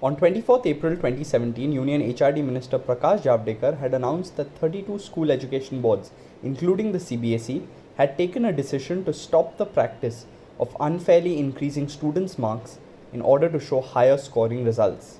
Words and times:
On 0.00 0.14
24th 0.14 0.64
April 0.64 0.94
2017, 0.94 1.72
Union 1.72 2.00
HRD 2.00 2.44
Minister 2.44 2.78
Prakash 2.78 3.22
Javadekar 3.22 3.80
had 3.80 3.94
announced 3.94 4.36
that 4.36 4.56
32 4.56 4.96
school 5.00 5.28
education 5.32 5.80
boards, 5.80 6.12
including 6.40 6.92
the 6.92 6.98
CBSE, 6.98 7.66
had 7.96 8.16
taken 8.16 8.44
a 8.44 8.52
decision 8.52 9.04
to 9.04 9.12
stop 9.12 9.56
the 9.56 9.66
practice 9.66 10.24
of 10.60 10.76
unfairly 10.78 11.36
increasing 11.36 11.88
students' 11.88 12.38
marks 12.38 12.78
in 13.12 13.20
order 13.20 13.48
to 13.48 13.58
show 13.58 13.80
higher 13.80 14.16
scoring 14.16 14.64
results. 14.64 15.18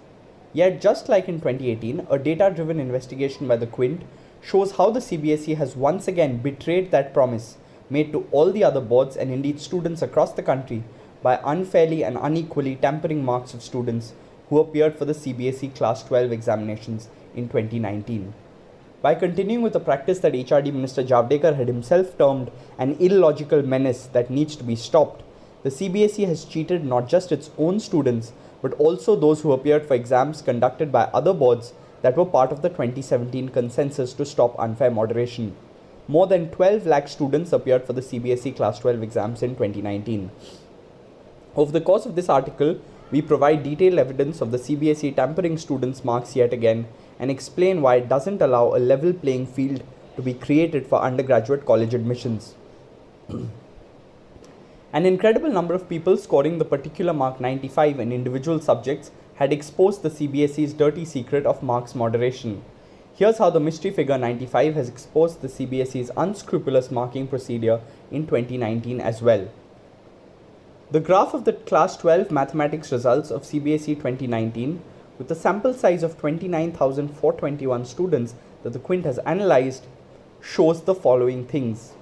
Yet, 0.52 0.80
just 0.80 1.08
like 1.08 1.28
in 1.28 1.40
2018, 1.40 2.06
a 2.08 2.16
data 2.16 2.52
driven 2.54 2.78
investigation 2.78 3.48
by 3.48 3.56
the 3.56 3.66
Quint 3.66 4.02
shows 4.40 4.76
how 4.76 4.90
the 4.90 5.00
CBSE 5.00 5.56
has 5.56 5.74
once 5.74 6.06
again 6.06 6.36
betrayed 6.36 6.92
that 6.92 7.12
promise 7.12 7.56
made 7.90 8.12
to 8.12 8.28
all 8.30 8.52
the 8.52 8.62
other 8.62 8.80
boards 8.80 9.16
and 9.16 9.32
indeed 9.32 9.58
students 9.58 10.02
across 10.02 10.34
the 10.34 10.42
country 10.42 10.84
by 11.20 11.40
unfairly 11.44 12.04
and 12.04 12.16
unequally 12.20 12.76
tampering 12.76 13.24
marks 13.24 13.54
of 13.54 13.60
students 13.60 14.12
who 14.48 14.58
appeared 14.58 14.96
for 14.96 15.04
the 15.04 15.12
CBSE 15.12 15.74
Class 15.74 16.02
12 16.02 16.32
examinations 16.32 17.08
in 17.34 17.48
2019. 17.48 18.34
By 19.00 19.14
continuing 19.14 19.62
with 19.62 19.76
a 19.76 19.80
practice 19.80 20.18
that 20.20 20.32
HRD 20.32 20.72
Minister 20.72 21.04
Javadekar 21.04 21.54
had 21.56 21.68
himself 21.68 22.18
termed 22.18 22.50
an 22.78 22.96
illogical 22.98 23.62
menace 23.62 24.06
that 24.06 24.30
needs 24.30 24.56
to 24.56 24.64
be 24.64 24.74
stopped, 24.74 25.22
the 25.62 25.70
CBSE 25.70 26.26
has 26.26 26.44
cheated 26.44 26.84
not 26.84 27.08
just 27.08 27.30
its 27.30 27.50
own 27.58 27.78
students 27.78 28.32
but 28.60 28.72
also 28.74 29.14
those 29.14 29.42
who 29.42 29.52
appeared 29.52 29.86
for 29.86 29.94
exams 29.94 30.42
conducted 30.42 30.90
by 30.90 31.04
other 31.14 31.32
boards 31.32 31.72
that 32.02 32.16
were 32.16 32.24
part 32.24 32.52
of 32.52 32.62
the 32.62 32.68
2017 32.68 33.48
consensus 33.50 34.12
to 34.12 34.24
stop 34.24 34.58
unfair 34.58 34.90
moderation. 34.90 35.54
More 36.06 36.26
than 36.26 36.50
12 36.50 36.86
lakh 36.86 37.08
students 37.08 37.52
appeared 37.52 37.84
for 37.84 37.92
the 37.92 38.00
CBSE 38.00 38.56
Class 38.56 38.78
12 38.78 39.02
exams 39.02 39.42
in 39.42 39.50
2019. 39.50 40.30
Over 41.54 41.72
the 41.72 41.80
course 41.80 42.06
of 42.06 42.14
this 42.14 42.28
article, 42.28 42.80
we 43.10 43.22
provide 43.22 43.62
detailed 43.62 43.98
evidence 43.98 44.40
of 44.40 44.50
the 44.50 44.58
CBSE 44.58 45.16
tampering 45.16 45.56
students' 45.58 46.04
marks 46.04 46.36
yet 46.36 46.52
again 46.52 46.86
and 47.18 47.30
explain 47.30 47.80
why 47.82 47.96
it 47.96 48.08
doesn't 48.08 48.42
allow 48.42 48.74
a 48.74 48.78
level 48.78 49.12
playing 49.12 49.46
field 49.46 49.82
to 50.16 50.22
be 50.22 50.34
created 50.34 50.86
for 50.86 51.00
undergraduate 51.00 51.64
college 51.64 51.94
admissions. 51.94 52.54
An 54.92 55.04
incredible 55.04 55.50
number 55.50 55.74
of 55.74 55.88
people 55.88 56.16
scoring 56.16 56.58
the 56.58 56.64
particular 56.64 57.12
mark 57.12 57.40
95 57.40 58.00
in 58.00 58.12
individual 58.12 58.58
subjects 58.60 59.10
had 59.34 59.52
exposed 59.52 60.02
the 60.02 60.10
CBSE's 60.10 60.72
dirty 60.72 61.04
secret 61.04 61.46
of 61.46 61.62
marks 61.62 61.94
moderation. 61.94 62.62
Here's 63.14 63.38
how 63.38 63.50
the 63.50 63.60
mystery 63.60 63.90
figure 63.90 64.16
95 64.16 64.74
has 64.74 64.88
exposed 64.88 65.40
the 65.40 65.48
CBSE's 65.48 66.10
unscrupulous 66.16 66.90
marking 66.90 67.26
procedure 67.26 67.80
in 68.10 68.26
2019 68.26 69.00
as 69.00 69.20
well. 69.20 69.48
The 70.90 71.00
graph 71.00 71.34
of 71.34 71.44
the 71.44 71.52
class 71.52 71.98
12 71.98 72.30
mathematics 72.30 72.90
results 72.90 73.30
of 73.30 73.42
CBSE 73.42 73.96
2019 73.96 74.80
with 75.18 75.30
a 75.30 75.34
sample 75.34 75.74
size 75.74 76.02
of 76.02 76.16
29,421 76.16 77.84
students 77.84 78.34
that 78.62 78.72
the 78.72 78.78
Quint 78.78 79.04
has 79.04 79.18
analyzed 79.18 79.84
shows 80.40 80.80
the 80.84 80.94
following 80.94 81.44
things. 81.44 81.92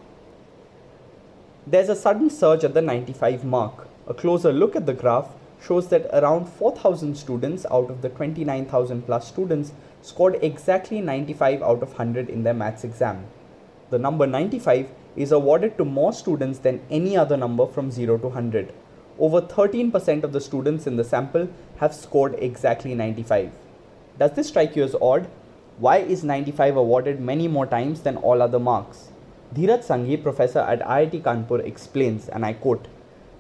There's 1.67 1.89
a 1.89 1.97
sudden 1.97 2.31
surge 2.31 2.62
at 2.62 2.75
the 2.75 2.81
95 2.81 3.45
mark. 3.45 3.89
A 4.07 4.14
closer 4.14 4.53
look 4.53 4.77
at 4.77 4.87
the 4.87 4.95
graph 4.95 5.31
shows 5.61 5.89
that 5.89 6.07
around 6.12 6.47
4,000 6.47 7.17
students 7.17 7.67
out 7.69 7.91
of 7.91 8.03
the 8.03 8.09
29,000 8.09 9.03
plus 9.03 9.27
students 9.27 9.73
scored 10.01 10.39
exactly 10.42 11.01
95 11.01 11.61
out 11.61 11.83
of 11.83 11.89
100 11.89 12.29
in 12.31 12.45
their 12.45 12.55
maths 12.55 12.84
exam. 12.84 13.27
The 13.91 13.98
number 13.98 14.29
95 14.29 14.89
is 15.17 15.33
awarded 15.33 15.78
to 15.78 15.84
more 15.84 16.12
students 16.12 16.59
than 16.59 16.81
any 16.91 17.17
other 17.17 17.36
number 17.36 17.67
from 17.67 17.91
0 17.91 18.19
to 18.19 18.28
100. 18.28 18.72
Over 19.19 19.41
13% 19.41 20.25
of 20.25 20.33
the 20.33 20.41
students 20.41 20.86
in 20.86 20.97
the 20.97 21.05
sample 21.05 21.48
have 21.78 21.95
scored 21.95 22.34
exactly 22.39 22.95
95. 22.95 23.50
Does 24.19 24.33
this 24.33 24.48
strike 24.48 24.77
you 24.77 24.84
as 24.84 24.95
odd? 25.00 25.27
Why 25.78 25.98
is 25.98 26.23
95 26.23 26.77
awarded 26.77 27.20
many 27.20 27.48
more 27.48 27.67
times 27.67 28.03
than 28.03 28.19
all 28.19 28.42
other 28.42 28.58
marks? 28.58 29.08
Dheeraj 29.55 29.86
Sanghi, 29.86 30.23
professor 30.23 30.58
at 30.58 30.80
IIT 30.80 31.23
Kanpur, 31.23 31.64
explains, 31.64 32.29
and 32.29 32.45
I 32.45 32.52
quote 32.52 32.89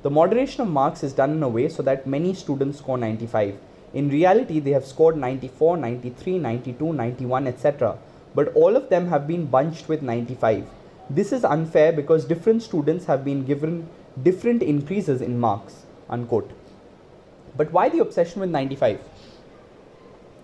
The 0.02 0.10
moderation 0.10 0.62
of 0.62 0.68
marks 0.68 1.02
is 1.02 1.12
done 1.12 1.32
in 1.32 1.42
a 1.42 1.48
way 1.48 1.68
so 1.68 1.82
that 1.82 2.06
many 2.06 2.32
students 2.32 2.78
score 2.78 2.96
95. 2.96 3.58
In 3.92 4.08
reality, 4.08 4.60
they 4.60 4.70
have 4.70 4.86
scored 4.86 5.16
94, 5.16 5.76
93, 5.76 6.38
92, 6.38 6.92
91, 6.92 7.46
etc. 7.46 7.98
But 8.34 8.54
all 8.54 8.76
of 8.76 8.88
them 8.88 9.08
have 9.08 9.26
been 9.26 9.46
bunched 9.46 9.88
with 9.88 10.02
95 10.02 10.66
this 11.08 11.32
is 11.32 11.44
unfair 11.44 11.92
because 11.92 12.24
different 12.24 12.62
students 12.62 13.04
have 13.04 13.24
been 13.24 13.44
given 13.44 13.88
different 14.22 14.62
increases 14.62 15.20
in 15.20 15.38
marks. 15.38 15.84
Unquote. 16.08 16.50
But 17.56 17.72
why 17.72 17.88
the 17.88 18.00
obsession 18.00 18.40
with 18.40 18.50
95? 18.50 19.00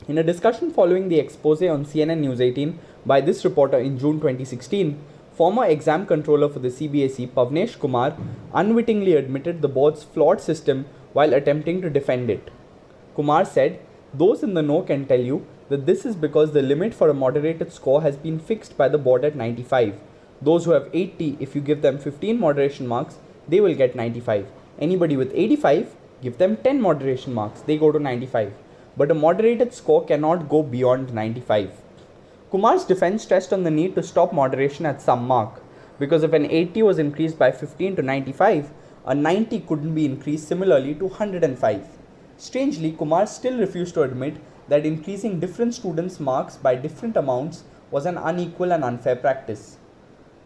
In 0.09 0.19
a 0.19 0.23
discussion 0.23 0.73
following 0.73 1.09
the 1.09 1.19
expose 1.19 1.63
on 1.63 1.85
CNN 1.85 2.19
News 2.21 2.41
18 2.41 2.79
by 3.07 3.21
this 3.21 3.45
reporter 3.45 3.79
in 3.79 3.99
June 3.99 4.17
2016, 4.21 4.99
former 5.33 5.65
exam 5.65 6.07
controller 6.07 6.49
for 6.49 6.59
the 6.59 6.69
CBSE 6.69 7.29
Pavnesh 7.29 7.79
Kumar 7.79 8.17
unwittingly 8.55 9.15
admitted 9.15 9.63
the 9.63 9.69
board's 9.69 10.03
flawed 10.03 10.41
system 10.41 10.87
while 11.13 11.35
attempting 11.35 11.81
to 11.83 11.91
defend 11.91 12.31
it. 12.31 12.51
Kumar 13.15 13.45
said, 13.45 13.81
Those 14.15 14.43
in 14.43 14.55
the 14.55 14.63
know 14.63 14.83
can 14.83 15.07
tell 15.07 15.21
you 15.21 15.47
that 15.69 15.87
this 15.87 16.05
is 16.05 16.17
because 16.17 16.53
the 16.53 16.63
limit 16.63 16.95
for 16.95 17.09
a 17.09 17.15
moderated 17.15 17.73
score 17.73 18.03
has 18.03 18.17
been 18.17 18.39
fixed 18.39 18.77
by 18.77 18.89
the 18.89 18.99
board 18.99 19.25
at 19.25 19.37
95 19.37 19.95
those 20.43 20.65
who 20.65 20.73
have 20.73 20.89
80, 20.93 21.37
if 21.41 21.55
you 21.55 21.61
give 21.61 21.83
them 21.83 21.99
15 21.99 22.39
moderation 22.39 22.87
marks, 22.87 23.19
they 23.49 23.61
will 23.61 23.75
get 23.75 23.95
95. 23.95 24.47
Anybody 24.79 25.17
with 25.17 25.33
85, 25.35 25.95
give 26.21 26.39
them 26.39 26.57
10 26.57 26.81
moderation 26.81 27.33
marks, 27.33 27.61
they 27.61 27.79
go 27.79 27.93
to 27.93 27.99
95. 27.99 28.53
But 28.97 29.11
a 29.11 29.15
moderated 29.15 29.73
score 29.73 30.05
cannot 30.05 30.49
go 30.49 30.63
beyond 30.63 31.15
95. 31.15 31.71
Kumar's 32.51 32.85
defense 32.85 33.23
stressed 33.23 33.53
on 33.53 33.63
the 33.63 33.71
need 33.71 33.95
to 33.95 34.03
stop 34.03 34.33
moderation 34.33 34.85
at 34.85 35.01
some 35.01 35.27
mark, 35.27 35.63
because 35.99 36.23
if 36.23 36.33
an 36.33 36.51
80 36.51 36.83
was 36.83 36.99
increased 36.99 37.39
by 37.39 37.51
15 37.53 37.97
to 37.97 38.03
95, 38.03 38.71
a 39.07 39.15
90 39.15 39.61
couldn't 39.61 39.95
be 39.95 40.05
increased 40.05 40.49
similarly 40.49 40.95
to 40.97 41.07
105. 41.07 41.87
Strangely, 42.37 42.93
Kumar 42.93 43.27
still 43.27 43.59
refused 43.59 43.95
to 43.95 44.03
admit 44.03 44.37
that 44.69 44.85
increasing 44.85 45.41
different 45.41 45.75
students' 45.75 46.21
marks 46.21 46.57
by 46.57 46.75
different 46.75 47.17
amounts 47.17 47.65
was 47.91 48.07
an 48.07 48.19
unequal 48.19 48.73
and 48.73 48.85
unfair 48.85 49.17
practice. 49.17 49.77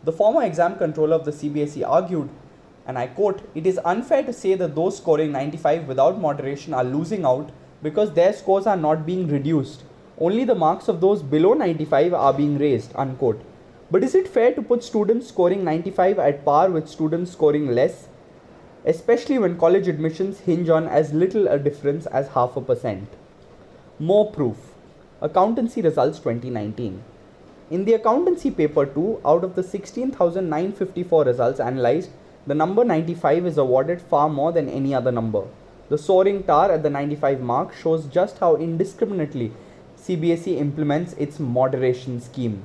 The 0.06 0.12
former 0.12 0.44
exam 0.44 0.76
controller 0.76 1.16
of 1.16 1.24
the 1.24 1.32
CBSE 1.32 1.84
argued, 1.84 2.28
and 2.86 2.96
I 2.96 3.08
quote, 3.08 3.42
It 3.56 3.66
is 3.66 3.80
unfair 3.84 4.22
to 4.22 4.32
say 4.32 4.54
that 4.54 4.76
those 4.76 4.98
scoring 4.98 5.32
95 5.32 5.88
without 5.88 6.20
moderation 6.20 6.72
are 6.74 6.84
losing 6.84 7.24
out 7.24 7.50
because 7.82 8.12
their 8.12 8.32
scores 8.32 8.68
are 8.68 8.76
not 8.76 9.04
being 9.04 9.26
reduced. 9.26 9.82
Only 10.20 10.44
the 10.44 10.54
marks 10.54 10.86
of 10.86 11.00
those 11.00 11.24
below 11.24 11.54
95 11.54 12.14
are 12.14 12.32
being 12.32 12.56
raised. 12.56 12.92
Unquote. 12.94 13.42
But 13.90 14.04
is 14.04 14.14
it 14.14 14.28
fair 14.28 14.54
to 14.54 14.62
put 14.62 14.84
students 14.84 15.26
scoring 15.26 15.64
95 15.64 16.20
at 16.20 16.44
par 16.44 16.70
with 16.70 16.88
students 16.88 17.32
scoring 17.32 17.66
less? 17.74 18.06
Especially 18.84 19.38
when 19.38 19.58
college 19.58 19.88
admissions 19.88 20.38
hinge 20.38 20.68
on 20.68 20.86
as 20.86 21.12
little 21.12 21.48
a 21.48 21.58
difference 21.58 22.06
as 22.06 22.28
half 22.28 22.56
a 22.56 22.60
percent. 22.60 23.08
More 23.98 24.30
proof. 24.30 24.56
Accountancy 25.20 25.82
results 25.82 26.20
2019. 26.20 27.02
In 27.68 27.84
the 27.84 27.94
accountancy 27.94 28.52
paper 28.52 28.86
2, 28.86 29.22
out 29.24 29.42
of 29.42 29.56
the 29.56 29.62
16,954 29.64 31.24
results 31.24 31.58
analyzed, 31.58 32.10
the 32.46 32.54
number 32.54 32.84
95 32.84 33.44
is 33.44 33.58
awarded 33.58 34.00
far 34.00 34.28
more 34.28 34.52
than 34.52 34.68
any 34.68 34.94
other 34.94 35.10
number. 35.10 35.42
The 35.88 35.98
soaring 35.98 36.44
tar 36.44 36.70
at 36.70 36.84
the 36.84 36.90
95 36.90 37.40
mark 37.40 37.74
shows 37.74 38.06
just 38.06 38.38
how 38.38 38.54
indiscriminately 38.54 39.52
CBSE 39.98 40.56
implements 40.58 41.14
its 41.14 41.40
moderation 41.40 42.20
scheme. 42.20 42.64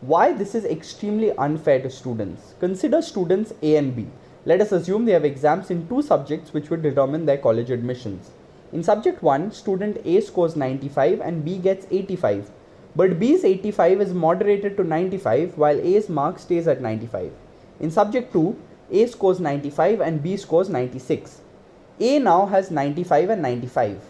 Why 0.00 0.32
this 0.32 0.54
is 0.54 0.64
extremely 0.64 1.32
unfair 1.32 1.82
to 1.82 1.90
students. 1.90 2.54
Consider 2.60 3.02
students 3.02 3.52
A 3.60 3.76
and 3.76 3.94
B. 3.94 4.06
Let 4.46 4.62
us 4.62 4.72
assume 4.72 5.04
they 5.04 5.12
have 5.12 5.26
exams 5.26 5.70
in 5.70 5.86
two 5.88 6.00
subjects 6.00 6.54
which 6.54 6.70
will 6.70 6.80
determine 6.80 7.26
their 7.26 7.36
college 7.36 7.70
admissions. 7.70 8.30
In 8.72 8.82
subject 8.82 9.22
1, 9.22 9.52
student 9.52 9.98
A 10.06 10.22
scores 10.22 10.56
95 10.56 11.20
and 11.20 11.44
B 11.44 11.58
gets 11.58 11.86
85 11.90 12.50
but 12.98 13.20
B's 13.20 13.44
85 13.44 14.00
is 14.00 14.12
moderated 14.12 14.76
to 14.76 14.82
95 14.82 15.56
while 15.56 15.80
A's 15.88 16.08
mark 16.08 16.40
stays 16.40 16.66
at 16.66 16.80
95. 16.80 17.30
In 17.78 17.92
subject 17.92 18.32
2, 18.32 18.56
A 18.90 19.06
scores 19.06 19.38
95 19.38 20.00
and 20.00 20.20
B 20.20 20.36
scores 20.36 20.68
96. 20.68 21.42
A 22.00 22.18
now 22.18 22.46
has 22.46 22.72
95 22.72 23.30
and 23.30 23.42
95. 23.42 24.00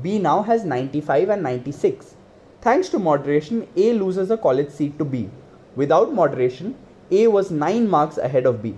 B 0.00 0.20
now 0.20 0.42
has 0.42 0.64
95 0.64 1.30
and 1.30 1.42
96. 1.42 2.14
Thanks 2.60 2.88
to 2.90 3.00
moderation, 3.00 3.66
A 3.76 3.92
loses 3.94 4.30
a 4.30 4.36
college 4.36 4.70
seat 4.70 4.96
to 4.98 5.04
B. 5.04 5.30
Without 5.74 6.14
moderation, 6.14 6.76
A 7.10 7.26
was 7.26 7.50
9 7.50 7.90
marks 7.90 8.18
ahead 8.18 8.46
of 8.46 8.62
B. 8.62 8.76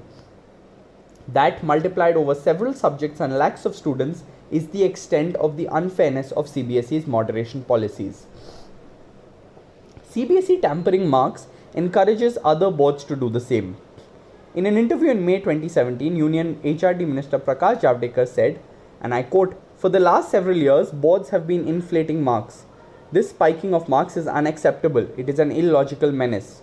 That 1.28 1.62
multiplied 1.62 2.16
over 2.16 2.34
several 2.34 2.72
subjects 2.72 3.20
and 3.20 3.36
lakhs 3.36 3.66
of 3.66 3.76
students 3.76 4.24
is 4.50 4.68
the 4.68 4.84
extent 4.84 5.36
of 5.36 5.58
the 5.58 5.68
unfairness 5.70 6.32
of 6.32 6.46
CBSE's 6.46 7.06
moderation 7.06 7.62
policies. 7.64 8.26
CBSE 10.12 10.60
tampering 10.60 11.08
marks 11.08 11.46
encourages 11.72 12.36
other 12.44 12.68
boards 12.68 13.04
to 13.04 13.14
do 13.14 13.30
the 13.30 13.38
same. 13.38 13.76
In 14.56 14.66
an 14.66 14.76
interview 14.76 15.10
in 15.10 15.24
May 15.24 15.38
2017, 15.38 16.16
Union 16.16 16.56
HRD 16.64 17.06
Minister 17.06 17.38
Prakash 17.38 17.82
Javadekar 17.82 18.26
said, 18.26 18.58
and 19.00 19.14
I 19.14 19.22
quote, 19.22 19.54
For 19.76 19.88
the 19.88 20.00
last 20.00 20.32
several 20.32 20.56
years, 20.56 20.90
boards 20.90 21.28
have 21.28 21.46
been 21.46 21.68
inflating 21.68 22.24
marks. 22.24 22.64
This 23.12 23.30
spiking 23.30 23.72
of 23.72 23.88
marks 23.88 24.16
is 24.16 24.26
unacceptable. 24.26 25.06
It 25.16 25.28
is 25.28 25.38
an 25.38 25.52
illogical 25.52 26.10
menace. 26.10 26.62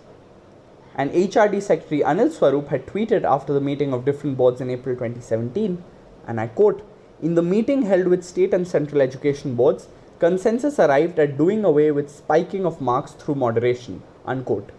And 0.94 1.10
HRD 1.12 1.62
Secretary 1.62 2.02
Anil 2.02 2.30
Swarup 2.30 2.68
had 2.68 2.86
tweeted 2.86 3.24
after 3.24 3.54
the 3.54 3.62
meeting 3.62 3.94
of 3.94 4.04
different 4.04 4.36
boards 4.36 4.60
in 4.60 4.68
April 4.68 4.94
2017, 4.94 5.82
and 6.26 6.38
I 6.38 6.48
quote, 6.48 6.86
In 7.22 7.34
the 7.34 7.42
meeting 7.42 7.82
held 7.82 8.08
with 8.08 8.24
state 8.24 8.52
and 8.52 8.68
central 8.68 9.00
education 9.00 9.54
boards, 9.54 9.88
consensus 10.18 10.78
arrived 10.80 11.18
at 11.18 11.38
doing 11.38 11.64
away 11.64 11.90
with 11.92 12.10
spiking 12.10 12.66
of 12.66 12.80
marks 12.80 13.12
through 13.12 13.36
moderation. 13.36 14.02
Unquote. 14.26 14.70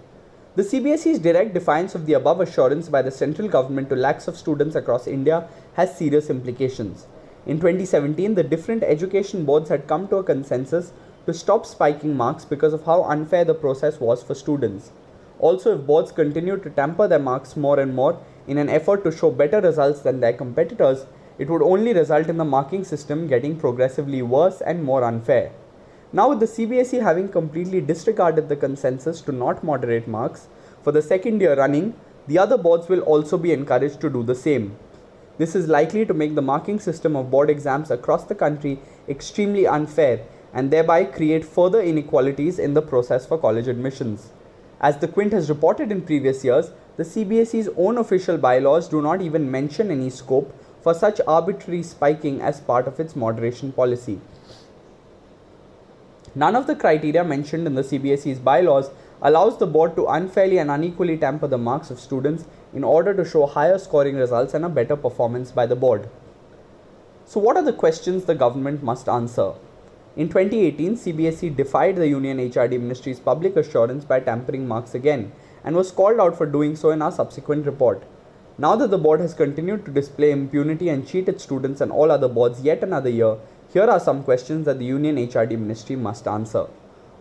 The 0.56 0.64
CBSE's 0.64 1.20
direct 1.20 1.54
defiance 1.54 1.96
of 1.96 2.06
the 2.06 2.14
above 2.14 2.42
assurance 2.42 2.90
by 2.90 3.02
the 3.02 3.12
central 3.12 3.48
government 3.48 3.90
to 3.90 3.96
lakhs 3.96 4.28
of 4.28 4.36
students 4.36 4.76
across 4.76 5.08
India 5.08 5.48
has 5.76 5.98
serious 5.98 6.30
implications. 6.30 7.08
In 7.46 7.58
2017, 7.58 8.36
the 8.36 8.44
different 8.44 8.84
education 8.84 9.46
boards 9.46 9.70
had 9.70 9.88
come 9.88 10.10
to 10.10 10.18
a 10.18 10.24
consensus 10.24 10.92
to 11.26 11.34
stop 11.34 11.66
spiking 11.66 12.18
marks 12.18 12.44
because 12.44 12.74
of 12.74 12.84
how 12.84 13.04
unfair 13.04 13.46
the 13.46 13.54
process 13.54 14.00
was 14.00 14.22
for 14.22 14.36
students. 14.36 14.92
Also, 15.40 15.76
if 15.76 15.86
boards 15.86 16.12
continue 16.12 16.58
to 16.58 16.70
tamper 16.70 17.08
their 17.08 17.20
marks 17.20 17.56
more 17.56 17.80
and 17.80 17.96
more 17.96 18.20
in 18.48 18.58
an 18.58 18.68
effort 18.68 19.06
to 19.06 19.12
show 19.12 19.32
better 19.32 19.62
results 19.62 20.02
than 20.02 20.20
their 20.20 20.34
competitors, 20.34 21.06
it 21.40 21.50
would 21.50 21.64
only 21.64 21.94
result 21.94 22.28
in 22.28 22.38
the 22.38 22.46
marking 22.46 22.84
system 22.84 23.26
getting 23.26 23.58
progressively 23.58 24.22
worse 24.22 24.62
and 24.62 24.84
more 24.84 25.04
unfair. 25.04 25.52
Now, 26.12 26.30
with 26.30 26.40
the 26.40 26.46
CBSE 26.46 27.02
having 27.02 27.30
completely 27.30 27.82
disregarded 27.82 28.50
the 28.50 28.56
consensus 28.56 29.22
to 29.22 29.32
not 29.32 29.64
moderate 29.64 30.08
marks 30.08 30.48
for 30.84 30.92
the 30.92 31.02
second 31.02 31.40
year 31.40 31.56
running, 31.56 31.94
the 32.28 32.38
other 32.38 32.58
boards 32.58 32.90
will 32.90 33.02
also 33.02 33.38
be 33.38 33.54
encouraged 33.54 34.02
to 34.02 34.10
do 34.10 34.22
the 34.22 34.36
same. 34.36 34.76
This 35.38 35.56
is 35.56 35.68
likely 35.68 36.06
to 36.06 36.14
make 36.14 36.36
the 36.36 36.42
marking 36.42 36.80
system 36.80 37.16
of 37.16 37.32
board 37.32 37.50
exams 37.50 37.90
across 37.90 38.26
the 38.26 38.36
country 38.36 38.80
extremely 39.08 39.66
unfair 39.66 40.26
and 40.54 40.70
thereby 40.70 41.06
create 41.06 41.46
further 41.46 41.82
inequalities 41.82 42.60
in 42.60 42.74
the 42.74 42.82
process 42.82 43.26
for 43.26 43.38
college 43.38 43.68
admissions. 43.68 44.32
As 44.82 44.98
the 44.98 45.08
Quint 45.08 45.32
has 45.34 45.50
reported 45.50 45.92
in 45.92 46.02
previous 46.02 46.44
years, 46.44 46.72
the 46.98 47.04
CBSE's 47.04 47.70
own 47.78 47.98
official 47.98 48.38
bylaws 48.38 48.90
do 48.90 49.02
not 49.02 49.22
even 49.22 49.50
mention 49.50 49.92
any 49.92 50.10
scope 50.10 50.54
for 50.82 50.94
such 50.94 51.22
arbitrary 51.28 51.84
spiking 51.84 52.42
as 52.42 52.60
part 52.62 52.88
of 52.88 53.00
its 53.00 53.16
moderation 53.16 53.72
policy. 53.72 54.20
None 56.36 56.56
of 56.56 56.68
the 56.68 56.76
criteria 56.76 57.24
mentioned 57.24 57.66
in 57.68 57.76
the 57.76 57.82
CBSE's 57.82 58.40
bylaws 58.40 58.92
allows 59.22 59.58
the 59.58 59.68
board 59.68 59.96
to 59.96 60.08
unfairly 60.08 60.58
and 60.58 60.72
unequally 60.72 61.18
tamper 61.18 61.48
the 61.48 61.58
marks 61.58 61.90
of 61.90 62.00
students 62.00 62.46
in 62.74 62.84
order 62.84 63.14
to 63.14 63.26
show 63.26 63.46
higher 63.46 63.78
scoring 63.78 64.16
results 64.16 64.54
and 64.54 64.64
a 64.64 64.70
better 64.70 64.96
performance 64.96 65.52
by 65.52 65.66
the 65.66 65.76
board. 65.76 66.10
So, 67.26 67.40
what 67.40 67.58
are 67.58 67.64
the 67.64 67.74
questions 67.74 68.26
the 68.26 68.36
government 68.36 68.84
must 68.84 69.10
answer? 69.10 69.54
In 70.16 70.28
2018, 70.30 70.96
CBSE 70.96 71.56
defied 71.56 71.96
the 71.96 72.08
Union 72.08 72.38
HRD 72.38 72.80
Ministry's 72.80 73.20
public 73.20 73.56
assurance 73.56 74.04
by 74.06 74.20
tampering 74.20 74.68
marks 74.68 74.96
again 74.96 75.32
and 75.64 75.76
was 75.76 75.92
called 75.92 76.20
out 76.20 76.38
for 76.38 76.46
doing 76.46 76.76
so 76.76 76.90
in 76.92 77.02
our 77.02 77.12
subsequent 77.12 77.66
report. 77.66 78.04
Now 78.62 78.76
that 78.76 78.92
the 78.92 78.98
board 78.98 79.22
has 79.22 79.34
continued 79.34 79.86
to 79.86 79.92
display 79.92 80.32
impunity 80.32 80.90
and 80.90 81.08
cheat 81.08 81.30
its 81.30 81.44
students 81.44 81.80
and 81.80 81.94
all 81.94 82.12
other 82.12 82.28
boards 82.28 82.60
yet 82.62 82.84
another 82.84 83.10
year, 83.10 83.38
here 83.72 83.86
are 83.86 84.02
some 84.02 84.22
questions 84.22 84.66
that 84.66 84.80
the 84.80 84.86
Union 84.86 85.16
HRD 85.16 85.58
Ministry 85.58 85.96
must 85.96 86.28
answer. 86.28 86.66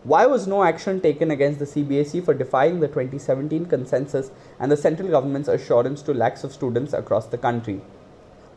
Why 0.02 0.26
was 0.26 0.49
no 0.49 0.64
action 0.64 1.00
taken 1.00 1.31
against 1.31 1.61
the 1.61 1.64
CBSE 1.64 2.25
for 2.25 2.35
defying 2.35 2.81
the 2.81 2.88
2017 2.88 3.67
consensus 3.67 4.32
and 4.58 4.73
the 4.73 4.76
central 4.76 5.11
government's 5.11 5.49
assurance 5.49 6.02
to 6.02 6.12
lakhs 6.12 6.43
of 6.43 6.52
students 6.52 6.93
across 6.93 7.29
the 7.29 7.38
country? 7.38 7.82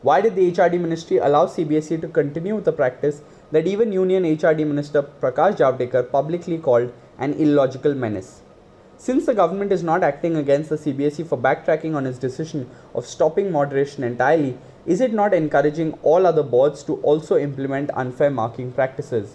Why 0.02 0.20
did 0.20 0.34
the 0.34 0.50
HRD 0.50 0.80
ministry 0.80 1.18
allow 1.18 1.46
CBSE 1.46 2.00
to 2.00 2.08
continue 2.08 2.60
the 2.60 2.72
practice 2.72 3.22
that 3.52 3.68
even 3.68 3.92
Union 3.92 4.24
HRD 4.24 4.66
Minister 4.66 5.04
Prakash 5.04 5.58
Javadekar 5.58 6.10
publicly 6.10 6.58
called 6.58 6.92
an 7.16 7.34
illogical 7.34 7.94
menace? 7.94 8.40
Since 9.02 9.26
the 9.26 9.34
government 9.34 9.72
is 9.72 9.82
not 9.82 10.04
acting 10.04 10.36
against 10.36 10.70
the 10.70 10.76
CBSE 10.76 11.26
for 11.26 11.36
backtracking 11.36 11.96
on 11.96 12.06
its 12.06 12.18
decision 12.18 12.70
of 12.94 13.04
stopping 13.04 13.50
moderation 13.50 14.04
entirely, 14.04 14.56
is 14.86 15.00
it 15.00 15.12
not 15.12 15.34
encouraging 15.34 15.98
all 16.04 16.24
other 16.24 16.44
boards 16.44 16.84
to 16.84 16.94
also 16.98 17.36
implement 17.36 17.90
unfair 17.94 18.30
marking 18.30 18.70
practices? 18.70 19.34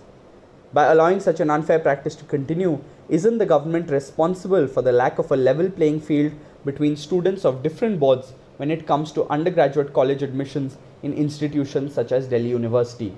By 0.72 0.86
allowing 0.86 1.20
such 1.20 1.42
an 1.42 1.50
unfair 1.50 1.80
practice 1.80 2.16
to 2.16 2.24
continue, 2.24 2.80
isn't 3.10 3.40
the 3.40 3.46
government 3.46 3.92
responsible 3.92 4.68
for 4.68 4.82
the 4.82 4.94
lack 4.94 5.20
of 5.20 5.32
a 5.32 5.36
level 5.36 5.70
playing 5.70 6.00
field 6.00 6.32
between 6.64 6.96
students 6.96 7.44
of 7.44 7.62
different 7.62 8.00
boards 8.00 8.32
when 8.56 8.72
it 8.72 8.88
comes 8.88 9.12
to 9.12 9.28
undergraduate 9.28 9.92
college 9.92 10.24
admissions 10.24 10.78
in 11.04 11.12
institutions 11.12 11.94
such 11.94 12.14
as 12.14 12.30
Delhi 12.30 12.48
University? 12.48 13.14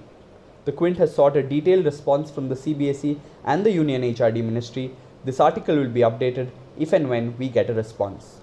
The 0.66 0.72
Quint 0.72 0.98
has 0.98 1.14
sought 1.14 1.38
a 1.38 1.44
detailed 1.44 1.86
response 1.86 2.32
from 2.32 2.50
the 2.50 2.56
CBSE 2.56 3.20
and 3.46 3.64
the 3.64 3.72
Union 3.72 4.02
HRD 4.02 4.44
Ministry. 4.44 4.96
This 5.26 5.42
article 5.42 5.76
will 5.76 5.90
be 5.90 6.00
updated 6.00 6.50
if 6.78 6.94
and 6.94 7.10
when 7.10 7.38
we 7.38 7.50
get 7.50 7.70
a 7.70 7.74
response. 7.74 8.39